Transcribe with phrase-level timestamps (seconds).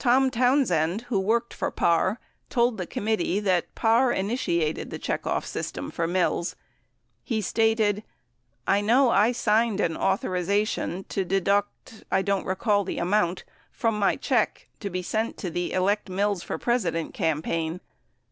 [0.00, 5.44] 76 Tom Townsend, who worked for Parr, told the committee that Parr initiated the checkoff
[5.46, 6.56] system for Mills.
[7.22, 8.02] He stated,
[8.66, 13.44] "I know I signed an authorization to deduct— I don't recall the amount—
[13.80, 17.78] from my check to be sent to the Elect Mills for President campaign."